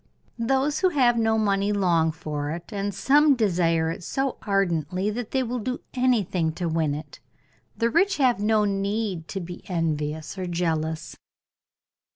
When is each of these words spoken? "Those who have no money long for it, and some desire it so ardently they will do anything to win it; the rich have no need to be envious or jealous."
"Those 0.39 0.79
who 0.79 0.89
have 0.89 1.15
no 1.19 1.37
money 1.37 1.71
long 1.71 2.11
for 2.11 2.49
it, 2.49 2.73
and 2.73 2.91
some 2.91 3.35
desire 3.35 3.91
it 3.91 4.03
so 4.03 4.37
ardently 4.41 5.11
they 5.11 5.43
will 5.43 5.59
do 5.59 5.79
anything 5.93 6.53
to 6.53 6.67
win 6.67 6.95
it; 6.95 7.19
the 7.77 7.91
rich 7.91 8.17
have 8.17 8.39
no 8.39 8.65
need 8.65 9.27
to 9.27 9.39
be 9.39 9.61
envious 9.69 10.39
or 10.39 10.47
jealous." 10.47 11.15